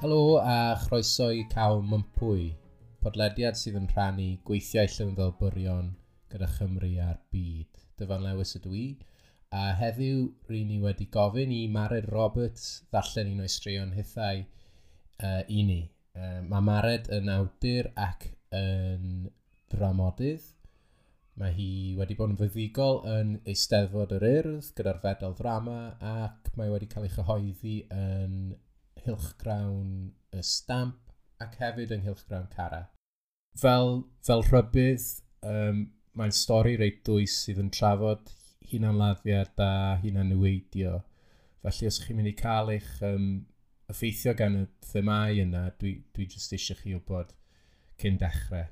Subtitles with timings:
[0.00, 2.46] Helo a chroeso i cael Mympwy,
[3.04, 5.90] podlediad sydd yn rhannu gweithiau llyfnddol byrion
[6.32, 7.82] gyda Chymru a'r byd.
[8.00, 8.84] Dyfan Lewis ydw i,
[9.52, 15.42] a heddiw rydyn ni wedi gofyn i Mared Roberts ddarllen un o'i straeon hithau uh,
[15.52, 15.82] i ni.
[16.16, 18.24] Uh, mae Mared yn awdur ac
[18.56, 19.28] yn
[19.76, 20.48] dramodydd.
[21.44, 21.70] Mae hi
[22.00, 25.78] wedi bod yn fyddigol yn eisteddfod yr urdd gyda'r fedal ddrama
[26.14, 28.34] ac mae wedi cael ei chyhoeddi yn
[29.04, 32.84] hilchgrawn y stamp ac hefyd yng Nghylchgrawn cara.
[33.58, 35.06] Fel, fel rhybydd,
[35.46, 35.84] um,
[36.18, 38.30] mae'n stori reit dwys sydd yn trafod
[38.70, 39.70] hunanladdiad a
[40.02, 41.00] hunan neweidio.
[41.64, 43.30] Felly os chi'n mynd i cael eich um,
[43.90, 47.34] effeithio gan y themau yna, dwi, dwi jyst eisiau chi wybod
[48.00, 48.68] cyn dechrau.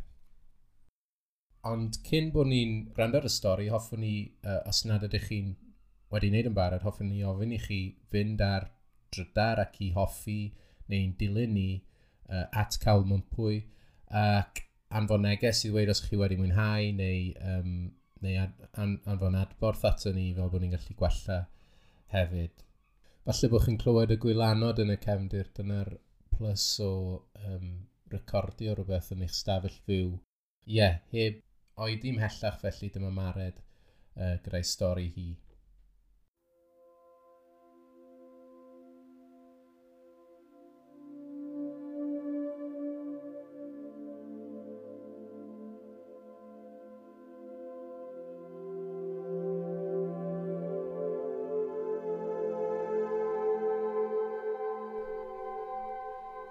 [1.68, 4.14] Ond cyn bod ni'n gwrando ar y stori, hoffwn ni,
[4.46, 5.56] uh, os nad ydych chi'n
[6.12, 7.80] wedi wneud yn barod, hoffwn ni ofyn i chi
[8.12, 8.70] fynd ar
[9.14, 10.40] drydar ac i hoffi
[10.92, 13.60] neu'n dilyn ni uh, at cael mwmpwy
[14.22, 14.62] ac
[15.00, 17.20] anfon neges i ddweud os chi wedi mwynhau neu,
[17.52, 17.72] um,
[18.24, 21.42] neu ad, an, anfon adborth ato ni fel bod ni'n gallu gwella
[22.14, 22.64] hefyd.
[23.28, 25.90] Falle bod chi'n clywed y gwylanod yn y cefndir, dyna'r
[26.32, 26.92] plus o
[27.44, 27.74] um,
[28.12, 30.14] recordio rhywbeth yn eich stafell fyw.
[30.68, 31.42] Ie, yeah, heb
[31.84, 35.28] oedi mhellach felly dyma Mared uh, gyda'i stori hi.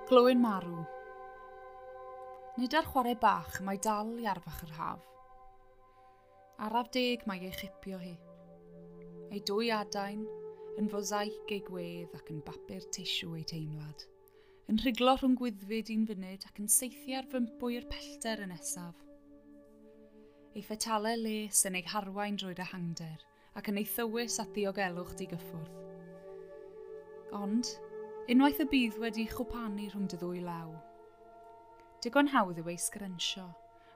[0.07, 0.85] Glywyn Marw
[2.55, 5.01] Nid ar chwarae bach mae dal i arfach yr haf.
[6.63, 8.13] Araf deg mae ei chipio hi.
[9.35, 10.21] Ei dwy adain,
[10.79, 14.05] yn fosaic ei gwedd ac yn bapur tisiw ei teimlad.
[14.71, 19.01] Yn rhiglo rhwng gwyddfyd un funud ac yn seithi ar fympwy'r pellter yn nesaf.
[20.55, 23.27] Ei ffetalau les yn ei harwain drwy'r hangder
[23.59, 25.75] ac yn ei thywys at ddiogelwch digyffwrdd.
[27.43, 27.75] Ond,
[28.27, 30.73] Unwaith y bydd wedi chwpanu rhwng dy ddwy law.
[32.03, 33.45] Digon hawdd yw ei sgrensio,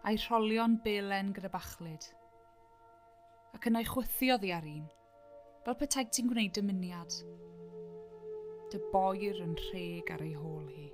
[0.08, 2.08] a'i rholion belen gyda bachlyd.
[3.52, 4.86] Ac yna'i chwythio ddi ar un,
[5.66, 7.18] fel petai ti'n gwneud dymuniad.
[8.72, 10.88] Dy boer yn rheg ar ei hôl hi,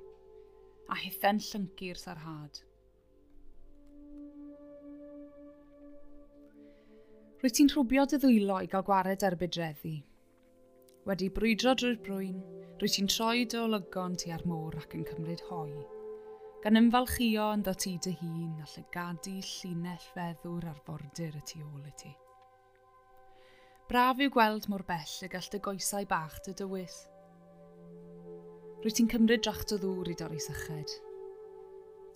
[0.90, 2.64] a hithen llyncu'r sarhad.
[7.38, 9.98] Rwy ti'n rhwbio dy ddwylo i gael gwared ar y bydreddi,
[11.08, 12.40] Wedi brwydro drwy'r brwyn,
[12.82, 15.70] rwy ti'n troi dy olygon ti ar môr ac yn cymryd hoi.
[16.66, 21.62] Gan ymfalchio yn ddo ti dy hun a llygadu llinell feddwr ar fordyr y tu
[21.64, 22.12] ôl i ti.
[23.88, 27.00] Braf yw gweld mor bell y gall dy goesau bach dy dywyth.
[28.84, 31.00] Rwy ti'n cymryd dracht o ddŵr i dorri syched.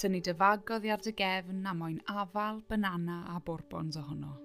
[0.04, 4.36] Tynnu dy fag oddi ar dy gefn a moyn afal, banana a borbons ohono.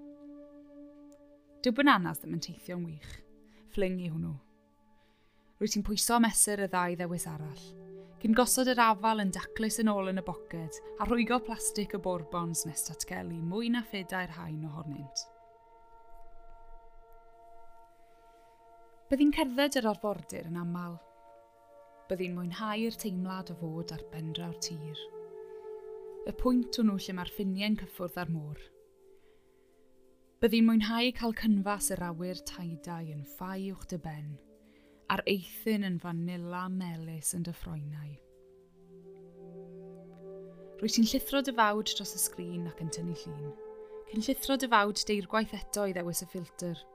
[1.67, 3.23] Dyw bananas ddim yn teithio'n wych
[3.77, 4.33] ffling i nhw.
[5.61, 7.65] Rwy ti'n pwyso mesur y ddau ddewis arall,
[8.23, 12.01] cyn gosod yr afal yn daclus yn ôl yn y boced a rhwygo plastig y
[12.01, 15.25] borbons nes datgelu mwy na phedair hain ohonynt.
[19.11, 20.97] Byddi'n cerdded yr arfordir yn aml.
[22.09, 25.05] Byddi'n mwynhau'r teimlad o fod ar bendra'r tir.
[26.27, 28.65] Y pwynt o nhw lle mae'r ffiniau'n cyffwrdd ar môr–
[30.37, 34.35] Byddi'n mwynhau cael cynfas yr awyr taidau yn ffai uwch dy ben,
[35.09, 38.11] a'r eithyn yn fanila melus yn dy ffroenau.
[40.77, 43.49] Rwy ti'n llithro dy fawd dros y sgrin ac yn tynnu llun,
[44.13, 46.87] cyn llithro dy fawd deir gwaith eto i ddewis y ffilter.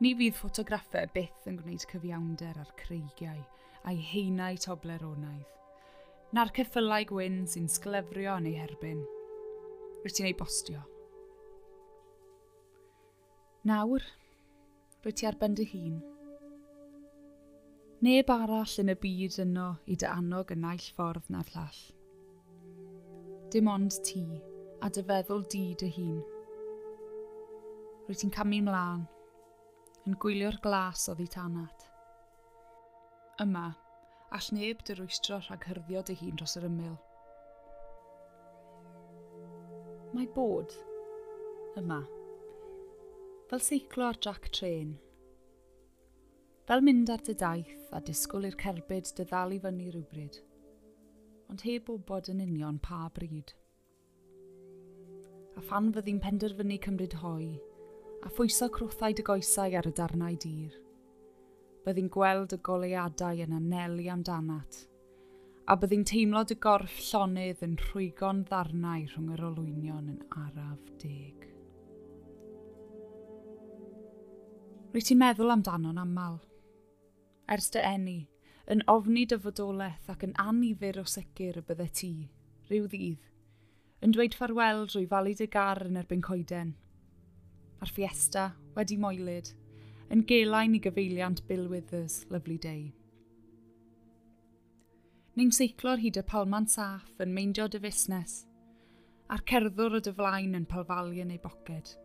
[0.00, 3.44] Ni fydd ffotograffau byth yn gwneud cyfiawnder ar creigiau
[3.84, 5.56] a'i heinau tobleronaidd,
[6.32, 9.10] na'r ceffylau gwyn sy'n sglefrio yn ei herbyn.
[10.00, 10.88] Rwy ti'n ei bostio.
[13.68, 14.00] Nawr,
[15.02, 15.96] rwy ti ar ben dy hun.
[18.06, 21.80] Neb arall yn y byd yno i dy annog y naill ffordd na'r llall.
[23.52, 24.22] Dim ond ti
[24.80, 26.22] a dy feddwl di dy hun.
[28.06, 29.04] Rwy ti'n camu mlaen,
[30.06, 31.84] yn gwylio'r glas o dditanat.
[33.44, 33.66] Yma,
[34.38, 36.96] all neb dy rwystro rhag hyrddio dy hun dros yr ymyl.
[40.14, 40.72] Mae bod
[41.82, 42.06] yma
[43.48, 44.90] fel seiclo ar Jack Train.
[46.68, 50.36] Fel mynd ar dy daith a disgwyl i'r cerbyd dy ddal i fyny rhywbryd,
[51.48, 53.54] ond heb wybod yn union pa bryd.
[55.56, 57.48] A phan fyddi'n penderfynu cymryd hoi,
[58.20, 60.76] a phwyso crwthau dy goesau ar y darnau dir,
[61.88, 64.82] byddi'n gweld y goleadau yn anelu amdanat,
[65.64, 71.47] a byddi'n teimlo dy gorff llonydd yn rhwygo'n ddarnau rhwng yr olwynion yn araf deg.
[74.88, 76.38] Rwy ti'n meddwl amdano'n aml.
[77.52, 78.20] Ers dy enni,
[78.72, 82.12] yn ofni dy fodolaeth ac yn anifir o sicr y bydde ti,
[82.70, 83.26] rhyw ddydd,
[84.00, 86.72] yn dweud ffarwel drwy falu dy gar yn erbyn coeden.
[87.84, 88.46] A'r fiesta
[88.78, 89.52] wedi moelyd,
[90.08, 92.88] yn gelain i gyfeiliant Bill Withers, Lovely Day.
[95.36, 98.40] Ni'n seiclo'r hyd y palman saff yn meindio dy fusnes,
[99.28, 101.98] a'r cerddwr o dy flaen yn palfalu yn ei boced.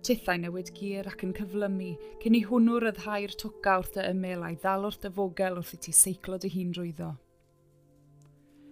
[0.00, 1.90] Tithau newid gyr ac yn cyflymu,
[2.22, 5.78] cyn i hwnnw ryddhau'r twca wrth y ymyl a'i ddal wrth y fogel wrth i
[5.84, 7.10] ti seiclo dy hun drwyddo.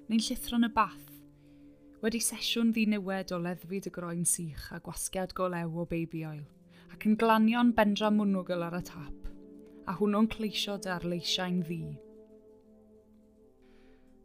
[0.09, 1.13] Neu'n llithron y bath,
[2.01, 6.47] wedi sesiwn ddinywed o leddfyd y groen sych a gwasgiad golew o baby oil,
[6.97, 9.31] ac yn glanio'n bendra mwnnwgl ar y tap,
[9.85, 11.83] a hwnnw'n cleisio dy arleisiau'n ddi.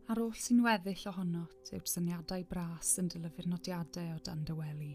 [0.07, 4.93] Ar ôl sy'n weddill ohono, yw'r syniadau bras yn dylyfu'r nodiadau o dan dyweli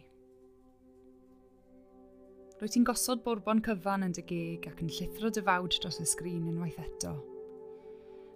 [2.58, 6.06] rwy ti'n gosod borbon cyfan yn dy geg ac yn llithro dy fawd dros y
[6.10, 7.12] sgrin unwaith eto.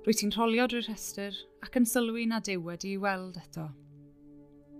[0.04, 3.64] Rwy ti'n rholio drwy'r rhestr ac yn sylwi na dew wedi i weld eto.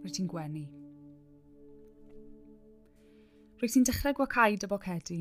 [0.05, 0.62] Rwy ti'n gwenu.
[3.59, 5.21] Rwy ti'n dechrau gwacau dy bocedi.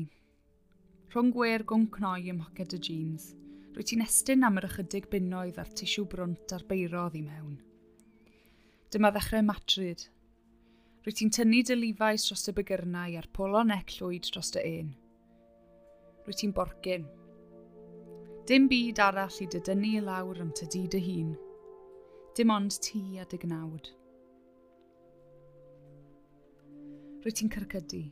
[1.10, 3.28] Rhwng gwer gwnc noi ym mhoced y jeans,
[3.74, 7.58] rwy ti'n estyn am yr ychydig bunnoedd a'r tisiw brwnt a'r beirodd i mewn.
[8.94, 10.06] Dyma ddechrau matryd,
[11.02, 14.92] rwy ti'n tynnu dy lifais dros y bygyrnau a'r polon ecllwyd dros dy un.
[16.22, 17.08] Rwy ti'n borgyn.
[18.46, 21.32] Dim byd arall i dy dynnu i lawr am tydi dy hun.
[22.38, 23.90] Dim ond ti a dy gnawd.
[27.24, 28.04] Rwy ti'n cyrcydu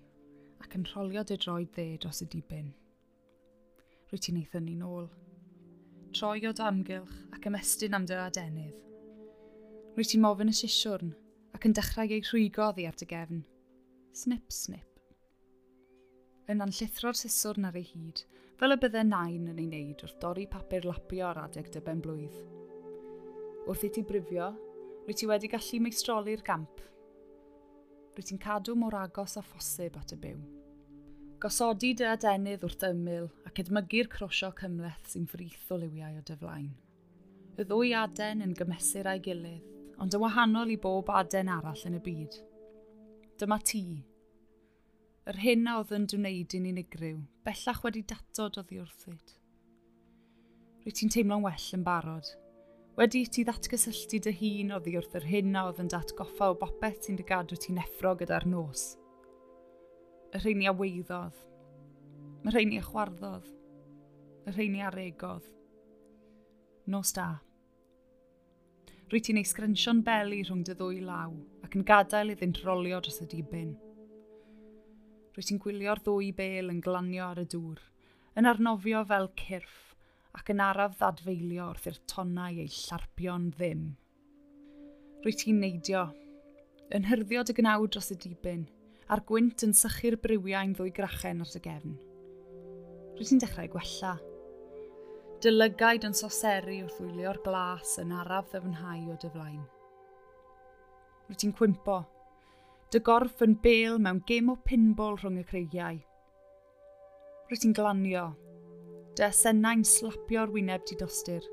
[0.66, 2.74] ac yn rholio dy droed dde dros y dibyn.
[4.10, 5.06] Rwy ti'n eithon ni nôl.
[6.10, 8.74] Troi o dy amgylch ac ymestyn am dy adenydd.
[9.94, 11.14] Rwy ti'n mofyn y sisiwrn
[11.56, 13.42] ac yn dechrau ei rhwygo oddi at y gefn.
[14.16, 14.86] Snip, snip.
[16.50, 18.24] Yn anllithro'r siswrn ar ei hyd,
[18.58, 22.02] fel y byddai nain yn ei wneud wrth dorri papur lapio ar adeg dy ben
[22.04, 22.38] blwydd.
[23.68, 24.50] Wrth i ti brifio,
[25.04, 26.82] rwy ti wedi gallu meistroli'r gamp.
[28.16, 30.40] Rwy ti'n cadw mor agos a phosib at y byw.
[31.40, 36.72] Gosodi dy adenydd wrth ymyl ac edmygu'r crosio cymleth sy'n frith o liwiau o dyflaen.
[37.56, 39.69] Y ddwy aden yn gymesur a'i gilydd,
[40.00, 42.38] ond yn wahanol i bob aden arall yn y byd.
[43.40, 43.84] Dyma ti.
[45.28, 49.34] Yr hyn a oedd yn dwneud i'n unigryw, bellach wedi datod o ddiwrthyd.
[50.80, 52.30] Rwy ti'n teimlo'n well yn barod.
[52.96, 57.04] Wedi ti ddatgysylltu dy hun o ddiwrth yr hyn a oedd yn datgoffa o bopeth
[57.04, 58.86] sy'n dy gadw ti'n effro gyda'r nos.
[60.32, 61.36] Y rheini a weiddodd.
[62.40, 63.46] Mae rheini a chwarddodd.
[64.48, 65.46] Y rheini a regodd.
[66.88, 67.28] Nos da
[69.10, 71.32] rwy ti'n ei sgrensio'n beli rhwng dy ddwy law
[71.66, 73.72] ac yn gadael iddynt rolio dros y dibyn.
[75.34, 77.80] Rwy ti'n gwylio'r ddwy bel yn glanio ar y dŵr,
[78.38, 79.96] yn arnofio fel cyrff
[80.38, 83.82] ac yn araf ddadfeilio wrth i'r tonnau ei llarpio'n ddim.
[85.24, 86.06] Rwy ti'n neidio,
[86.94, 88.68] yn hyrddio dy gnaw dros y dibyn,
[89.10, 91.98] a'r gwynt yn sychu'r briwiau'n ddwy grachen ar y gefn.
[93.18, 94.20] Rwy ti'n dechrau gwella,
[95.40, 99.62] Dylygaid yn soseri wrth wylio'r glas yn araf ddyfnhau o dyflaen.
[101.28, 102.02] Rwy ti'n cwympo,
[102.90, 106.02] Dy gorff yn bel mewn gêm o pinball rhwng y creigiau.
[107.46, 108.26] Rwy ti'n glanio.
[109.14, 111.46] Dy asennau'n slapio'r wyneb di dostur,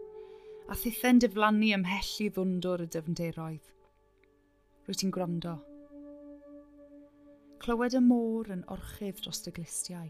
[0.66, 3.74] a thithen diflannu ymhell i ddwndwr y dyfnderoedd.
[4.88, 5.60] Rwy ti'n gwrando.
[7.62, 10.10] Clywed y môr yn orchydd dros y glistiau.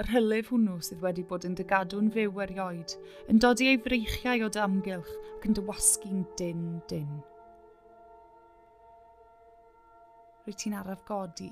[0.00, 2.94] Yr hylif hwnnw sydd wedi bod yn dygadw'n fyw erioed,
[3.28, 7.18] yn dodi ei freichiau o damgylch ac yn dywasgu'n dyn dyn.
[10.46, 11.50] Rwy ti'n araf godi,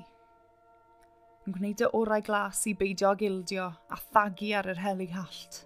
[1.45, 5.63] yn gwneud y orau glas i beidio ag a thagu ar yr heli hallt.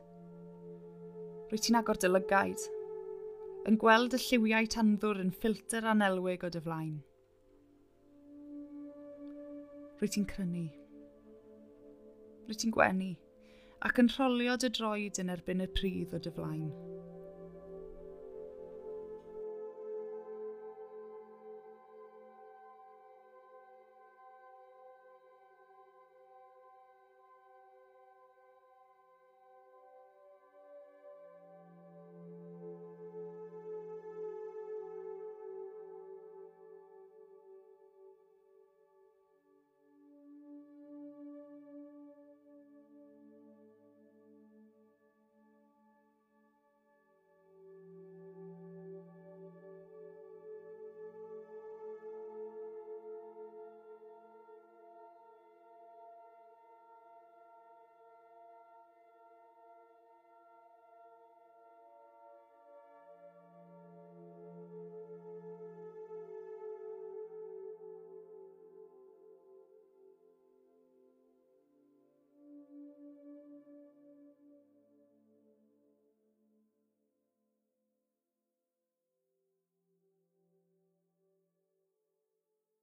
[1.48, 2.68] Rwy ti'n agor dy lygaid,
[3.70, 6.96] yn gweld y lliwiau tanddwr yn ffilter anelwig o dy flaen.
[10.00, 10.83] Rwy ti'n crynu
[12.44, 13.12] rwy ti'n gwenu,
[13.88, 16.70] ac yn rholio dy droed yn erbyn y pridd o dy flaen.